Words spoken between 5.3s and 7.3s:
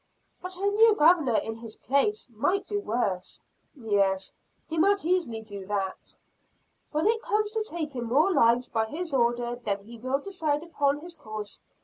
do that." "When it